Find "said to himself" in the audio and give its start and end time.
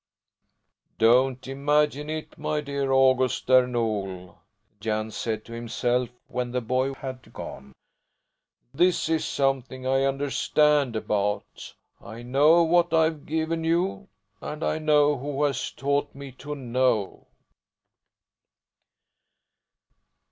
5.11-6.09